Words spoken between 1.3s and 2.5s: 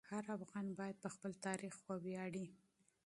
تاریخ وویاړي.